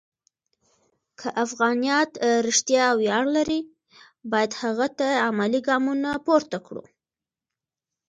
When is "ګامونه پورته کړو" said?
5.67-6.83